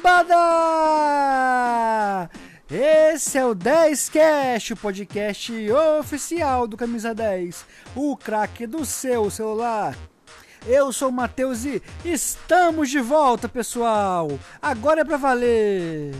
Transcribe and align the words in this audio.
cambada! 0.00 0.40
Esse 2.70 3.36
é 3.38 3.44
o 3.44 3.54
10cast, 3.54 4.72
o 4.72 4.76
podcast 4.76 5.52
oficial 5.98 6.66
do 6.66 6.76
Camisa 6.76 7.14
10, 7.14 7.66
o 7.94 8.16
craque 8.16 8.66
do 8.66 8.84
seu 8.84 9.30
celular. 9.30 9.94
Eu 10.66 10.92
sou 10.92 11.08
o 11.08 11.12
Matheus 11.12 11.64
e 11.64 11.82
estamos 12.04 12.90
de 12.90 13.00
volta, 13.00 13.48
pessoal! 13.48 14.28
Agora 14.60 15.00
é 15.02 15.04
pra 15.04 15.16
valer! 15.16 16.14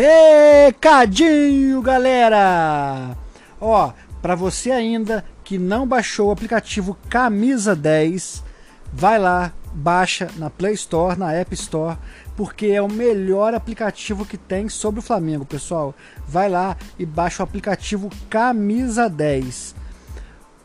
Recadinho, 0.00 1.82
galera! 1.82 3.16
Ó, 3.60 3.92
para 4.22 4.36
você 4.36 4.70
ainda 4.70 5.24
que 5.42 5.58
não 5.58 5.88
baixou 5.88 6.28
o 6.28 6.30
aplicativo 6.30 6.96
Camisa 7.08 7.74
10, 7.74 8.44
vai 8.92 9.18
lá, 9.18 9.52
baixa 9.74 10.28
na 10.36 10.48
Play 10.48 10.74
Store, 10.74 11.18
na 11.18 11.32
App 11.32 11.52
Store, 11.52 11.98
porque 12.36 12.66
é 12.66 12.80
o 12.80 12.86
melhor 12.86 13.54
aplicativo 13.54 14.24
que 14.24 14.38
tem 14.38 14.68
sobre 14.68 15.00
o 15.00 15.02
Flamengo, 15.02 15.44
pessoal. 15.44 15.92
Vai 16.24 16.48
lá 16.48 16.76
e 16.96 17.04
baixa 17.04 17.42
o 17.42 17.44
aplicativo 17.44 18.08
Camisa 18.30 19.08
10. 19.08 19.74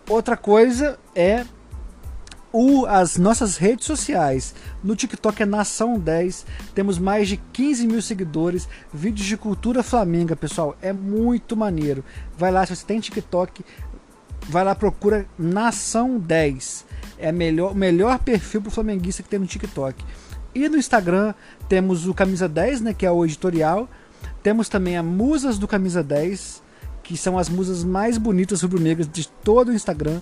Outra 0.08 0.38
coisa 0.38 1.00
é 1.16 1.44
o, 2.54 2.86
as 2.86 3.18
nossas 3.18 3.58
redes 3.58 3.88
sociais. 3.88 4.54
No 4.84 4.96
TikTok 4.96 5.42
é 5.42 5.46
Nação 5.46 5.98
10, 5.98 6.46
temos 6.76 7.00
mais 7.00 7.28
de 7.28 7.38
15 7.38 7.88
mil 7.88 8.02
seguidores, 8.02 8.70
vídeos 8.94 9.26
de 9.26 9.36
cultura 9.36 9.82
flamenga, 9.82 10.36
pessoal, 10.36 10.78
é 10.80 10.94
muito 10.94 11.58
maneiro. 11.58 12.06
Vai 12.38 12.52
lá, 12.52 12.64
se 12.64 12.76
você 12.76 12.86
tem 12.86 13.00
TikTok, 13.00 13.66
vai 14.48 14.64
lá, 14.64 14.76
procura 14.76 15.26
Nação 15.38 16.20
10. 16.20 16.86
É 17.18 17.32
melhor, 17.32 17.72
o 17.72 17.76
melhor 17.76 18.20
perfil 18.20 18.62
para 18.62 18.70
o 18.70 18.72
flamenguista 18.72 19.24
que 19.24 19.30
tem 19.30 19.40
no 19.40 19.48
TikTok. 19.48 20.06
E 20.54 20.70
no 20.70 20.78
Instagram 20.78 21.34
temos 21.68 22.06
o 22.06 22.14
Camisa 22.14 22.48
10, 22.48 22.82
né, 22.82 22.94
que 22.94 23.06
é 23.06 23.12
o 23.12 23.26
editorial. 23.26 23.90
Temos 24.44 24.70
também 24.70 24.96
a 24.96 25.02
Musas 25.02 25.58
do 25.58 25.68
Camisa 25.68 26.04
10, 26.04 26.62
que 27.02 27.18
são 27.18 27.38
as 27.38 27.50
musas 27.50 27.84
mais 27.84 28.18
bonitas 28.18 28.62
rubro-negras 28.62 29.10
de 29.12 29.28
todo 29.28 29.70
o 29.70 29.74
Instagram. 29.74 30.22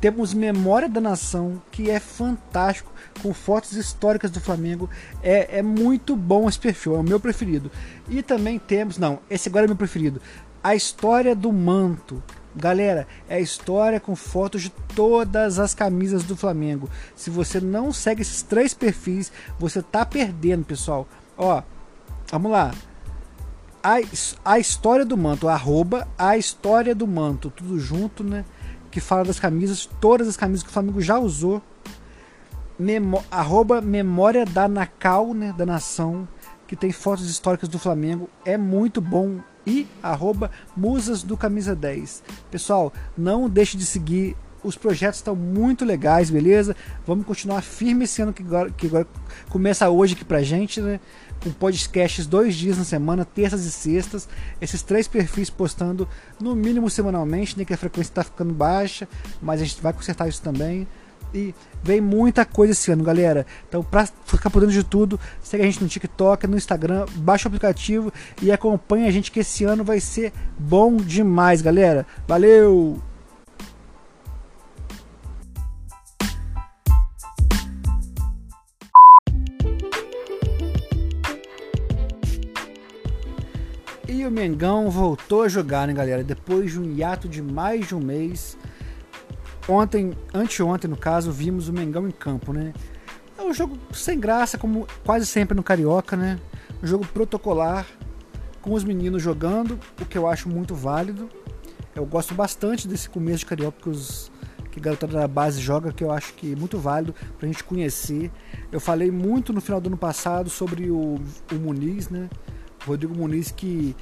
Temos 0.00 0.32
Memória 0.32 0.88
da 0.88 1.00
Nação, 1.00 1.60
que 1.70 1.90
é 1.90 2.00
fantástico, 2.00 2.92
com 3.22 3.34
fotos 3.34 3.72
históricas 3.72 4.30
do 4.30 4.40
Flamengo. 4.40 4.88
É, 5.22 5.58
é 5.58 5.62
muito 5.62 6.16
bom 6.16 6.48
esse 6.48 6.58
perfil, 6.58 6.96
é 6.96 6.98
o 6.98 7.02
meu 7.02 7.20
preferido. 7.20 7.70
E 8.08 8.22
também 8.22 8.58
temos, 8.58 8.96
não, 8.96 9.18
esse 9.28 9.48
agora 9.48 9.66
é 9.66 9.68
meu 9.68 9.76
preferido, 9.76 10.20
A 10.62 10.74
História 10.74 11.34
do 11.34 11.52
Manto. 11.52 12.22
Galera, 12.54 13.06
é 13.28 13.36
a 13.36 13.40
história 13.40 14.00
com 14.00 14.16
fotos 14.16 14.62
de 14.62 14.70
todas 14.94 15.58
as 15.58 15.72
camisas 15.72 16.24
do 16.24 16.36
Flamengo. 16.36 16.90
Se 17.14 17.30
você 17.30 17.60
não 17.60 17.92
segue 17.92 18.22
esses 18.22 18.42
três 18.42 18.74
perfis, 18.74 19.30
você 19.58 19.80
tá 19.80 20.04
perdendo, 20.04 20.64
pessoal. 20.64 21.06
Ó, 21.38 21.62
vamos 22.30 22.50
lá. 22.50 22.74
A, 23.82 23.96
a 24.44 24.58
história 24.58 25.06
do 25.06 25.16
manto, 25.16 25.48
arroba 25.48 26.08
a 26.18 26.36
história 26.36 26.94
do 26.94 27.06
manto, 27.06 27.50
tudo 27.50 27.78
junto, 27.78 28.24
né? 28.24 28.44
Que 28.90 29.00
fala 29.00 29.24
das 29.24 29.38
camisas, 29.38 29.88
todas 30.00 30.28
as 30.28 30.36
camisas 30.36 30.62
que 30.62 30.70
o 30.70 30.72
Flamengo 30.72 31.00
já 31.00 31.18
usou. 31.18 31.62
Memo, 32.78 33.22
arroba 33.30 33.80
Memória 33.80 34.44
da 34.44 34.66
Nacal, 34.66 35.34
né, 35.34 35.54
da 35.56 35.66
Nação, 35.66 36.26
que 36.66 36.74
tem 36.74 36.90
fotos 36.90 37.28
históricas 37.28 37.68
do 37.68 37.78
Flamengo. 37.78 38.28
É 38.44 38.56
muito 38.56 39.00
bom. 39.00 39.38
E 39.66 39.86
arroba 40.02 40.50
Musas 40.74 41.22
do 41.22 41.36
Camisa 41.36 41.76
10. 41.76 42.22
Pessoal, 42.50 42.92
não 43.16 43.48
deixe 43.48 43.76
de 43.76 43.84
seguir. 43.84 44.34
Os 44.62 44.76
projetos 44.76 45.18
estão 45.18 45.36
muito 45.36 45.84
legais, 45.84 46.30
beleza? 46.30 46.74
Vamos 47.06 47.26
continuar 47.26 47.62
firme 47.62 48.04
esse 48.04 48.20
ano 48.20 48.32
que 48.32 48.42
agora, 48.42 48.70
que 48.70 48.86
agora 48.86 49.06
começa 49.48 49.88
hoje 49.88 50.14
aqui 50.14 50.24
pra 50.24 50.42
gente, 50.42 50.80
né? 50.80 51.00
Podcasts 51.58 52.26
dois 52.26 52.54
dias 52.54 52.76
na 52.76 52.84
semana, 52.84 53.24
terças 53.24 53.64
e 53.64 53.70
sextas. 53.70 54.28
Esses 54.60 54.82
três 54.82 55.08
perfis 55.08 55.48
postando 55.48 56.08
no 56.40 56.54
mínimo 56.54 56.90
semanalmente, 56.90 57.58
né? 57.58 57.64
Que 57.64 57.74
a 57.74 57.78
frequência 57.78 58.10
está 58.10 58.24
ficando 58.24 58.52
baixa, 58.52 59.08
mas 59.40 59.60
a 59.60 59.64
gente 59.64 59.80
vai 59.80 59.92
consertar 59.92 60.28
isso 60.28 60.42
também. 60.42 60.86
E 61.32 61.54
vem 61.82 62.00
muita 62.00 62.44
coisa 62.44 62.72
esse 62.72 62.90
ano, 62.90 63.04
galera. 63.04 63.46
Então, 63.68 63.82
para 63.82 64.06
ficar 64.24 64.50
por 64.50 64.60
dentro 64.60 64.74
de 64.74 64.84
tudo, 64.84 65.18
segue 65.40 65.62
a 65.62 65.66
gente 65.66 65.82
no 65.82 65.88
TikTok, 65.88 66.46
no 66.46 66.56
Instagram, 66.56 67.06
baixa 67.16 67.46
o 67.46 67.48
aplicativo 67.48 68.12
e 68.42 68.50
acompanha 68.50 69.06
a 69.06 69.10
gente 69.10 69.30
que 69.30 69.40
esse 69.40 69.64
ano 69.64 69.84
vai 69.84 70.00
ser 70.00 70.32
bom 70.58 70.96
demais, 70.96 71.62
galera. 71.62 72.06
Valeu! 72.26 73.00
E 84.20 84.26
o 84.26 84.30
Mengão 84.30 84.90
voltou 84.90 85.44
a 85.44 85.48
jogar, 85.48 85.88
né, 85.88 85.94
galera? 85.94 86.22
Depois 86.22 86.72
de 86.72 86.78
um 86.78 86.84
hiato 86.94 87.26
de 87.26 87.40
mais 87.40 87.88
de 87.88 87.94
um 87.94 88.00
mês. 88.00 88.54
Ontem, 89.66 90.12
anteontem, 90.34 90.90
no 90.90 90.96
caso, 90.96 91.32
vimos 91.32 91.70
o 91.70 91.72
Mengão 91.72 92.06
em 92.06 92.10
campo, 92.10 92.52
né? 92.52 92.74
É 93.38 93.40
um 93.40 93.54
jogo 93.54 93.78
sem 93.94 94.20
graça, 94.20 94.58
como 94.58 94.86
quase 95.06 95.24
sempre 95.24 95.56
no 95.56 95.62
Carioca, 95.62 96.18
né? 96.18 96.38
Um 96.82 96.86
jogo 96.86 97.06
protocolar, 97.06 97.86
com 98.60 98.74
os 98.74 98.84
meninos 98.84 99.22
jogando, 99.22 99.80
o 99.98 100.04
que 100.04 100.18
eu 100.18 100.28
acho 100.28 100.50
muito 100.50 100.74
válido. 100.74 101.26
Eu 101.94 102.04
gosto 102.04 102.34
bastante 102.34 102.86
desse 102.86 103.08
começo 103.08 103.38
de 103.38 103.46
Carioca 103.46 103.80
que 103.80 103.88
os 103.88 104.30
que 104.70 104.78
garotada 104.78 105.14
da 105.14 105.26
base 105.26 105.62
joga, 105.62 105.94
que 105.94 106.04
eu 106.04 106.12
acho 106.12 106.34
que 106.34 106.52
é 106.52 106.56
muito 106.56 106.76
válido 106.78 107.14
pra 107.38 107.46
gente 107.46 107.64
conhecer. 107.64 108.30
Eu 108.70 108.80
falei 108.80 109.10
muito 109.10 109.50
no 109.50 109.62
final 109.62 109.80
do 109.80 109.86
ano 109.86 109.96
passado 109.96 110.50
sobre 110.50 110.90
o, 110.90 111.18
o 111.50 111.54
Muniz, 111.54 112.10
né? 112.10 112.28
Rodrigo 112.84 113.14
Muniz 113.14 113.50
que 113.50 113.94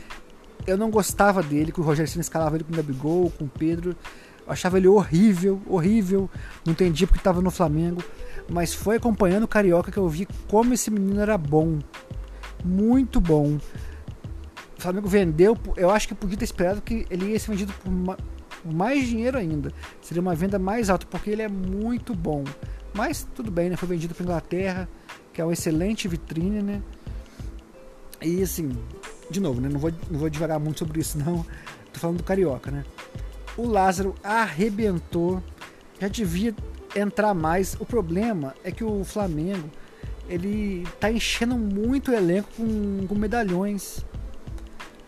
eu 0.67 0.77
não 0.77 0.91
gostava 0.91 1.43
dele, 1.43 1.73
que 1.73 1.81
o 1.81 1.85
Rogério 1.85 2.11
Senna 2.11 2.21
escalava 2.21 2.57
ele 2.57 2.65
com 2.65 2.73
o 2.73 2.77
Gabigol, 2.77 3.31
com 3.31 3.45
o 3.45 3.49
Pedro. 3.49 3.97
Eu 4.47 4.53
achava 4.53 4.79
ele 4.79 4.89
horrível, 4.89 5.61
horrível. 5.67 6.29
Não 6.65 6.73
entendi 6.73 7.07
porque 7.07 7.21
estava 7.21 7.41
no 7.41 7.51
Flamengo. 7.51 8.03
Mas 8.51 8.75
foi 8.75 8.97
acompanhando 8.97 9.45
o 9.45 9.49
Carioca 9.49 9.93
que 9.93 9.99
eu 9.99 10.09
vi 10.09 10.27
como 10.49 10.75
esse 10.75 10.91
menino 10.91 11.21
era 11.21 11.37
bom. 11.39 11.79
Muito 12.65 13.21
bom. 13.21 13.59
O 14.77 14.81
Flamengo 14.81 15.09
vendeu, 15.09 15.57
eu 15.77 15.91
acho 15.91 16.07
que 16.07 16.15
podia 16.15 16.39
ter 16.39 16.45
esperado 16.45 16.81
que 16.81 17.05
ele 17.11 17.33
ia 17.33 17.39
ser 17.39 17.51
vendido 17.51 17.73
por 17.83 18.73
mais 18.73 19.07
dinheiro 19.07 19.37
ainda. 19.37 19.73
Seria 20.01 20.21
uma 20.21 20.35
venda 20.35 20.59
mais 20.59 20.89
alta, 20.89 21.07
porque 21.07 21.31
ele 21.31 21.43
é 21.43 21.49
muito 21.49 22.15
bom. 22.15 22.45
Mas 22.95 23.27
tudo 23.35 23.51
bem, 23.51 23.71
né? 23.71 23.77
Foi 23.77 23.89
vendido 23.89 24.15
para 24.15 24.25
Inglaterra, 24.25 24.89
que 25.33 25.41
é 25.41 25.45
uma 25.45 25.53
excelente 25.53 26.09
vitrine, 26.09 26.63
né? 26.63 26.83
E 28.21 28.43
assim, 28.43 28.71
de 29.31 29.41
novo, 29.41 29.61
né? 29.61 29.69
Não 29.69 29.79
vou, 29.79 29.93
não 30.11 30.19
vou 30.19 30.31
devagar 30.31 30.59
muito 30.59 30.79
sobre 30.79 31.01
isso, 31.01 31.19
não. 31.19 31.45
Tô 31.93 32.01
falando 32.01 32.19
do 32.19 32.25
Carioca, 32.25 32.71
né? 32.71 32.85
O 33.57 33.67
Lázaro 33.67 34.15
arrebentou, 34.23 35.43
já 36.01 36.09
devia 36.09 36.55
entrar 36.95 37.35
mais. 37.35 37.75
O 37.79 37.85
problema 37.85 38.55
é 38.65 38.71
que 38.71 38.85
o 38.85 39.05
Flamengo 39.05 39.69
ele 40.29 40.87
tá 41.01 41.11
enchendo 41.11 41.57
muito 41.57 42.11
o 42.11 42.15
elenco 42.15 42.49
com, 42.57 43.07
com 43.07 43.15
medalhões. 43.15 44.05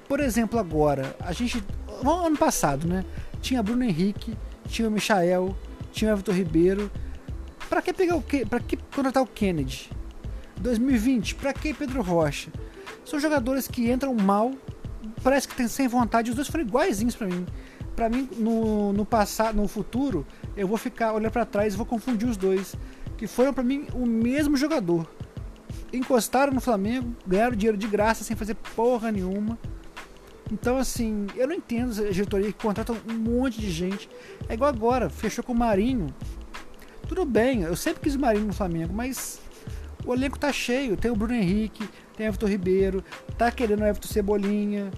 Por 0.08 0.20
exemplo, 0.20 0.58
agora, 0.58 1.14
a 1.20 1.32
gente. 1.32 1.62
Ano 2.02 2.36
passado, 2.36 2.88
né? 2.88 3.04
Tinha 3.42 3.62
Bruno 3.62 3.84
Henrique, 3.84 4.36
tinha 4.66 4.88
o 4.88 4.90
Michael, 4.90 5.54
tinha 5.92 6.10
o 6.10 6.14
Everton 6.14 6.32
Ribeiro. 6.32 6.90
Pra 7.68 7.82
que 7.82 7.92
pegar 7.92 8.16
o 8.16 8.22
que? 8.22 8.44
Pra 8.44 8.58
que 8.58 8.76
contratar 8.76 9.22
o 9.22 9.26
Kennedy? 9.26 9.90
2020, 10.60 11.34
pra 11.36 11.52
que 11.52 11.72
Pedro 11.72 12.02
Rocha? 12.02 12.50
São 13.04 13.18
jogadores 13.18 13.66
que 13.66 13.90
entram 13.90 14.14
mal, 14.14 14.52
parece 15.22 15.48
que 15.48 15.54
tem 15.54 15.68
sem 15.68 15.88
vontade. 15.88 16.30
Os 16.30 16.36
dois 16.36 16.48
foram 16.48 16.64
iguaizinhos 16.64 17.16
para 17.16 17.26
mim. 17.26 17.46
Para 17.96 18.08
mim, 18.08 18.28
no, 18.36 18.92
no 18.92 19.04
passado, 19.04 19.56
no 19.56 19.66
futuro, 19.68 20.26
eu 20.56 20.66
vou 20.66 20.78
ficar 20.78 21.12
olhando 21.12 21.32
para 21.32 21.44
trás 21.44 21.74
e 21.74 21.76
vou 21.76 21.86
confundir 21.86 22.28
os 22.28 22.36
dois, 22.36 22.74
que 23.16 23.26
foram 23.26 23.52
para 23.52 23.64
mim 23.64 23.86
o 23.92 24.06
mesmo 24.06 24.56
jogador. 24.56 25.08
Encostaram 25.92 26.52
no 26.52 26.60
Flamengo, 26.60 27.14
ganharam 27.26 27.56
dinheiro 27.56 27.76
de 27.76 27.86
graça 27.86 28.22
sem 28.22 28.36
fazer 28.36 28.54
porra 28.54 29.10
nenhuma. 29.10 29.58
Então, 30.52 30.76
assim, 30.76 31.26
eu 31.36 31.46
não 31.46 31.54
entendo 31.54 31.90
a 32.02 32.10
diretoria 32.10 32.52
que 32.52 32.62
contrata 32.62 32.92
um 32.92 33.12
monte 33.12 33.60
de 33.60 33.70
gente. 33.70 34.08
É 34.48 34.54
igual 34.54 34.70
agora, 34.70 35.08
fechou 35.08 35.44
com 35.44 35.52
o 35.52 35.56
Marinho. 35.56 36.12
Tudo 37.06 37.24
bem, 37.24 37.62
eu 37.62 37.76
sempre 37.76 38.02
quis 38.02 38.14
o 38.14 38.20
Marinho 38.20 38.46
no 38.46 38.52
Flamengo, 38.52 38.92
mas 38.92 39.40
o 40.04 40.12
elenco 40.12 40.38
tá 40.38 40.52
cheio. 40.52 40.96
Tem 40.96 41.10
o 41.10 41.16
Bruno 41.16 41.34
Henrique, 41.34 41.88
tem 42.20 42.26
Everton 42.26 42.46
Ribeiro, 42.46 43.04
tá 43.38 43.50
querendo 43.50 43.82
Everton 43.82 44.08
Cebolinha. 44.08 44.90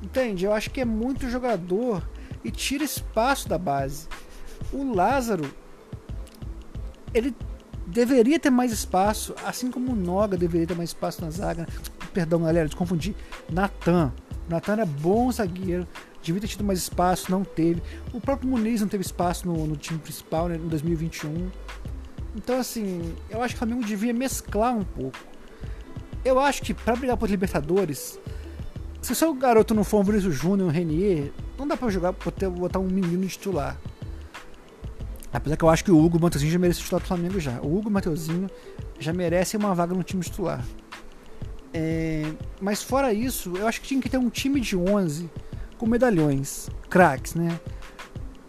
Entende? 0.00 0.44
Eu 0.44 0.52
acho 0.52 0.70
que 0.70 0.80
é 0.80 0.84
muito 0.84 1.28
jogador 1.28 2.08
e 2.44 2.50
tira 2.52 2.84
espaço 2.84 3.48
da 3.48 3.58
base. 3.58 4.06
O 4.72 4.94
Lázaro, 4.94 5.52
ele 7.12 7.34
deveria 7.84 8.38
ter 8.38 8.50
mais 8.50 8.72
espaço, 8.72 9.34
assim 9.44 9.70
como 9.72 9.92
o 9.92 9.96
Noga 9.96 10.36
deveria 10.36 10.66
ter 10.66 10.76
mais 10.76 10.90
espaço 10.90 11.20
na 11.20 11.30
zaga. 11.30 11.66
Perdão, 12.14 12.42
galera, 12.42 12.66
desconfundi. 12.66 13.16
Natan. 13.50 14.12
Natan 14.48 14.72
era 14.72 14.86
bom 14.86 15.30
zagueiro, 15.32 15.86
devia 16.22 16.40
ter 16.40 16.48
tido 16.48 16.64
mais 16.64 16.78
espaço, 16.78 17.30
não 17.30 17.42
teve. 17.42 17.82
O 18.12 18.20
próprio 18.20 18.48
Muniz 18.48 18.80
não 18.80 18.88
teve 18.88 19.02
espaço 19.02 19.48
no, 19.48 19.66
no 19.66 19.76
time 19.76 19.98
principal 19.98 20.48
né, 20.48 20.56
em 20.56 20.68
2021. 20.68 21.50
Então, 22.36 22.58
assim, 22.58 23.14
eu 23.28 23.42
acho 23.42 23.54
que 23.54 23.56
o 23.56 23.66
Flamengo 23.66 23.84
devia 23.84 24.12
mesclar 24.12 24.76
um 24.76 24.84
pouco. 24.84 25.31
Eu 26.24 26.38
acho 26.38 26.62
que 26.62 26.72
para 26.72 26.94
brigar 26.94 27.16
por 27.16 27.28
Libertadores, 27.28 28.18
se 29.00 29.12
o 29.12 29.14
seu 29.14 29.34
garoto 29.34 29.74
não 29.74 29.82
for 29.82 30.00
um 30.00 30.04
Vinícius 30.04 30.36
Júnior, 30.36 30.68
um 30.68 30.70
Renier, 30.70 31.32
não 31.58 31.66
dá 31.66 31.76
para 31.76 31.90
jogar, 31.90 32.12
pra 32.12 32.50
botar 32.50 32.78
um 32.78 32.86
menino 32.86 33.26
titular. 33.26 33.76
Apesar 35.32 35.56
que 35.56 35.64
eu 35.64 35.68
acho 35.70 35.84
que 35.84 35.90
o 35.90 35.98
Hugo 35.98 36.20
Mateuzinho 36.20 36.52
já 36.52 36.58
merece 36.58 36.80
titular 36.80 37.00
do 37.00 37.06
Flamengo 37.06 37.40
já. 37.40 37.60
O 37.62 37.76
Hugo 37.76 37.90
Mateuzinho 37.90 38.48
já 38.98 39.12
merece 39.12 39.56
uma 39.56 39.74
vaga 39.74 39.94
no 39.94 40.02
time 40.02 40.22
titular. 40.22 40.62
É, 41.74 42.30
mas 42.60 42.82
fora 42.82 43.12
isso, 43.12 43.56
eu 43.56 43.66
acho 43.66 43.80
que 43.80 43.88
tinha 43.88 44.00
que 44.00 44.10
ter 44.10 44.18
um 44.18 44.28
time 44.28 44.60
de 44.60 44.76
11 44.76 45.28
com 45.78 45.86
medalhões, 45.86 46.68
craques, 46.88 47.34
né? 47.34 47.58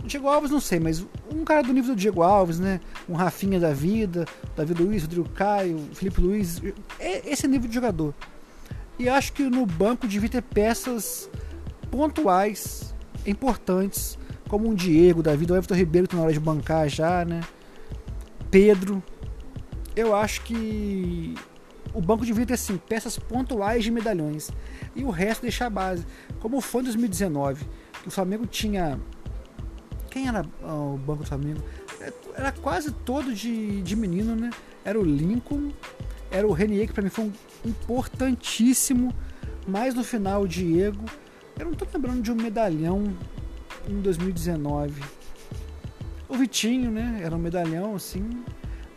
O 0.03 0.07
Diego 0.07 0.27
Alves 0.27 0.51
não 0.51 0.59
sei, 0.59 0.79
mas 0.79 1.05
um 1.31 1.45
cara 1.45 1.63
do 1.63 1.71
nível 1.71 1.95
do 1.95 1.99
Diego 1.99 2.21
Alves, 2.21 2.59
né? 2.59 2.81
Um 3.07 3.13
Rafinha 3.13 3.59
da 3.59 3.73
vida, 3.73 4.25
Davi 4.55 4.73
Luiz, 4.73 5.03
Rodrigo 5.03 5.29
Caio, 5.29 5.79
Felipe 5.93 6.19
Luiz, 6.19 6.61
é 6.99 7.29
esse 7.29 7.47
nível 7.47 7.69
de 7.69 7.75
jogador. 7.75 8.13
E 8.99 9.07
acho 9.07 9.31
que 9.33 9.43
no 9.43 9.65
banco 9.65 10.07
devia 10.07 10.29
ter 10.29 10.41
peças 10.41 11.29
pontuais, 11.89 12.93
importantes, 13.25 14.17
como 14.49 14.67
um 14.67 14.75
Diego 14.75 15.23
da 15.23 15.35
vida, 15.35 15.53
o 15.53 15.57
Everton 15.57 15.75
Ribeiro 15.75 16.07
tá 16.07 16.17
na 16.17 16.23
hora 16.23 16.33
de 16.33 16.39
bancar 16.39 16.87
já, 16.89 17.23
né? 17.23 17.41
Pedro. 18.51 19.01
Eu 19.95 20.15
acho 20.15 20.41
que 20.41 21.35
o 21.93 22.01
banco 22.01 22.25
devia 22.25 22.45
ter 22.45 22.55
assim, 22.55 22.77
peças 22.77 23.17
pontuais 23.17 23.83
de 23.83 23.91
medalhões 23.91 24.49
e 24.95 25.03
o 25.03 25.09
resto 25.09 25.43
deixar 25.43 25.67
a 25.67 25.69
base. 25.69 26.05
Como 26.39 26.59
foi 26.59 26.81
em 26.81 26.85
2019, 26.85 27.65
que 28.01 28.07
o 28.07 28.11
Flamengo 28.11 28.45
tinha. 28.45 28.99
Quem 30.13 30.27
era 30.27 30.45
o 30.61 30.95
banco 30.95 31.23
do 31.23 31.27
Flamengo? 31.27 31.59
Era 32.35 32.51
quase 32.51 32.91
todo 32.91 33.33
de, 33.33 33.81
de 33.81 33.95
menino, 33.95 34.35
né? 34.35 34.51
Era 34.85 34.99
o 34.99 35.03
Lincoln, 35.03 35.71
era 36.29 36.47
o 36.47 36.51
Renier, 36.51 36.85
que 36.85 36.93
para 36.93 37.01
mim 37.01 37.09
foi 37.09 37.25
um 37.25 37.31
importantíssimo, 37.65 39.11
mas 39.67 39.95
no 39.95 40.03
final 40.03 40.43
o 40.43 40.47
Diego. 40.47 41.03
Eu 41.57 41.65
não 41.65 41.73
tô 41.73 41.87
lembrando 41.91 42.21
de 42.21 42.31
um 42.31 42.35
medalhão 42.35 43.11
em 43.89 44.01
2019. 44.01 45.01
O 46.29 46.37
Vitinho, 46.37 46.91
né? 46.91 47.19
Era 47.23 47.35
um 47.35 47.39
medalhão, 47.39 47.95
assim. 47.95 48.43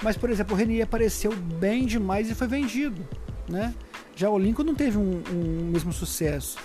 Mas, 0.02 0.18
por 0.18 0.28
exemplo, 0.28 0.54
o 0.54 0.58
Renier 0.58 0.84
apareceu 0.84 1.34
bem 1.34 1.86
demais 1.86 2.30
e 2.30 2.34
foi 2.34 2.46
vendido, 2.46 3.02
né? 3.48 3.74
Já 4.14 4.28
o 4.28 4.38
Lincoln 4.38 4.64
não 4.64 4.74
teve 4.74 4.98
um, 4.98 5.22
um 5.32 5.70
mesmo 5.72 5.94
sucesso. 5.94 6.58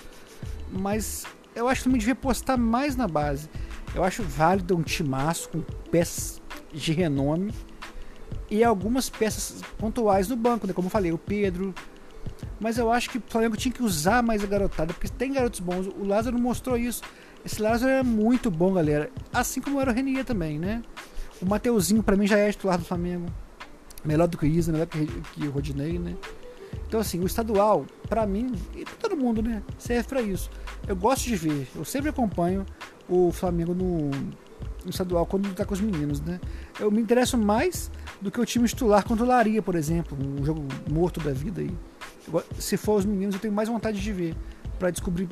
Mas 0.70 1.24
eu 1.54 1.68
acho 1.68 1.80
que 1.80 1.84
também 1.84 1.98
devia 1.98 2.14
postar 2.14 2.58
mais 2.58 2.96
na 2.96 3.08
base. 3.08 3.48
Eu 3.94 4.02
acho 4.02 4.22
válido 4.22 4.76
um 4.76 4.82
timaço 4.82 5.48
com 5.50 5.60
peças 5.90 6.40
de 6.72 6.92
renome 6.92 7.52
e 8.50 8.64
algumas 8.64 9.10
peças 9.10 9.60
pontuais 9.78 10.28
no 10.28 10.36
banco, 10.36 10.66
né? 10.66 10.72
Como 10.72 10.86
eu 10.86 10.90
falei, 10.90 11.12
o 11.12 11.18
Pedro. 11.18 11.74
Mas 12.58 12.78
eu 12.78 12.90
acho 12.90 13.10
que 13.10 13.18
o 13.18 13.22
Flamengo 13.26 13.56
tinha 13.56 13.72
que 13.72 13.82
usar 13.82 14.22
mais 14.22 14.42
a 14.42 14.46
garotada, 14.46 14.92
porque 14.94 15.08
tem 15.08 15.32
garotos 15.32 15.60
bons. 15.60 15.86
O 15.86 16.04
Lázaro 16.04 16.38
mostrou 16.38 16.76
isso. 16.76 17.02
Esse 17.44 17.60
Lázaro 17.60 17.90
é 17.90 18.02
muito 18.02 18.50
bom, 18.50 18.72
galera. 18.72 19.10
Assim 19.32 19.60
como 19.60 19.80
era 19.80 19.90
o 19.90 19.94
Renier 19.94 20.24
também, 20.24 20.58
né? 20.58 20.82
O 21.40 21.46
Mateuzinho, 21.46 22.02
para 22.02 22.16
mim, 22.16 22.26
já 22.26 22.38
é 22.38 22.50
titular 22.50 22.78
do 22.78 22.84
Flamengo. 22.84 23.26
Melhor 24.04 24.28
do 24.28 24.38
que 24.38 24.46
o 24.46 24.48
Isa, 24.48 24.72
melhor 24.72 24.86
que, 24.86 25.06
que 25.06 25.46
o 25.46 25.50
Rodinei, 25.50 25.98
né? 25.98 26.16
Então, 26.86 27.00
assim, 27.00 27.20
o 27.20 27.26
estadual, 27.26 27.84
para 28.08 28.26
mim, 28.26 28.52
e 28.74 28.84
pra 28.84 28.94
todo 28.94 29.16
mundo, 29.16 29.42
né? 29.42 29.62
Serve 29.78 30.08
pra 30.08 30.22
isso. 30.22 30.50
Eu 30.86 30.94
gosto 30.96 31.24
de 31.24 31.36
ver, 31.36 31.68
eu 31.74 31.84
sempre 31.84 32.10
acompanho 32.10 32.64
o 33.08 33.30
Flamengo 33.32 33.74
no, 33.74 34.10
no 34.10 34.90
estadual 34.90 35.26
quando 35.26 35.52
tá 35.54 35.64
com 35.64 35.74
os 35.74 35.80
meninos, 35.80 36.20
né? 36.20 36.40
Eu 36.78 36.90
me 36.90 37.00
interesso 37.00 37.36
mais 37.36 37.90
do 38.20 38.30
que 38.30 38.40
o 38.40 38.44
time 38.44 38.68
titular 38.68 39.04
contra 39.04 39.24
o 39.24 39.28
Laria, 39.28 39.62
por 39.62 39.74
exemplo, 39.74 40.16
um 40.16 40.44
jogo 40.44 40.64
morto 40.90 41.20
da 41.20 41.32
vida 41.32 41.60
aí. 41.60 41.70
Se 42.58 42.76
for 42.76 42.98
os 42.98 43.04
meninos, 43.04 43.34
eu 43.34 43.40
tenho 43.40 43.54
mais 43.54 43.68
vontade 43.68 44.00
de 44.00 44.12
ver 44.12 44.36
para 44.78 44.90
descobrir. 44.90 45.28